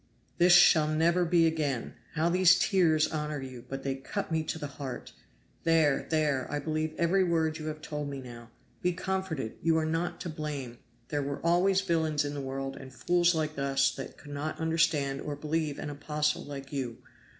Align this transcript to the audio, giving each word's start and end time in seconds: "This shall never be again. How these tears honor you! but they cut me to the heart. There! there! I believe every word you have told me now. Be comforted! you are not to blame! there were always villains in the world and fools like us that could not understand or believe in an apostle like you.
"This 0.39 0.53
shall 0.55 0.87
never 0.87 1.25
be 1.25 1.45
again. 1.45 1.93
How 2.15 2.27
these 2.27 2.57
tears 2.57 3.05
honor 3.11 3.39
you! 3.39 3.63
but 3.69 3.83
they 3.83 3.93
cut 3.93 4.31
me 4.31 4.41
to 4.45 4.57
the 4.57 4.65
heart. 4.65 5.13
There! 5.63 6.07
there! 6.09 6.51
I 6.51 6.57
believe 6.57 6.95
every 6.97 7.23
word 7.23 7.59
you 7.59 7.67
have 7.67 7.83
told 7.83 8.09
me 8.09 8.19
now. 8.19 8.49
Be 8.81 8.93
comforted! 8.93 9.59
you 9.61 9.77
are 9.77 9.85
not 9.85 10.19
to 10.21 10.29
blame! 10.29 10.79
there 11.09 11.21
were 11.21 11.39
always 11.45 11.81
villains 11.81 12.25
in 12.25 12.33
the 12.33 12.41
world 12.41 12.75
and 12.77 12.91
fools 12.91 13.35
like 13.35 13.59
us 13.59 13.91
that 13.93 14.17
could 14.17 14.31
not 14.31 14.59
understand 14.59 15.21
or 15.21 15.35
believe 15.35 15.77
in 15.77 15.83
an 15.83 15.89
apostle 15.91 16.43
like 16.43 16.73
you. 16.73 16.97